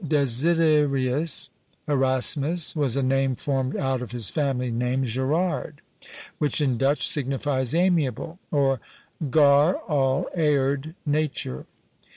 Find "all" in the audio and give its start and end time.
9.75-10.25